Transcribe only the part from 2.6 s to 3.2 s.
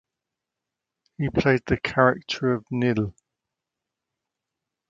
Nii.